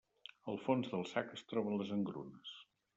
[0.53, 2.61] Al fons del sac es troben les engrunes.